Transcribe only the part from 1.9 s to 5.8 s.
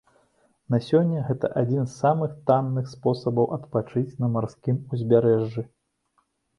самых танных спосабаў адпачыць на марскім узбярэжжы.